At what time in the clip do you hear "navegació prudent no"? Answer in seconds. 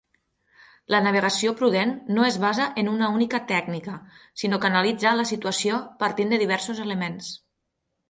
1.07-2.25